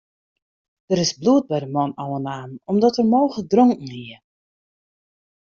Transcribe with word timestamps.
Der 0.89 0.99
is 1.03 1.11
bloed 1.19 1.43
by 1.51 1.57
de 1.63 1.69
man 1.75 1.91
ôfnaam 2.05 2.49
om't 2.69 2.99
er 3.01 3.05
mooglik 3.11 3.47
dronken 3.53 3.93
hie. 3.95 4.17